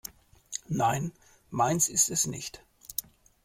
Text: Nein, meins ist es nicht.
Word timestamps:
Nein, 0.69 1.11
meins 1.51 1.87
ist 1.87 2.09
es 2.09 2.25
nicht. 2.25 2.63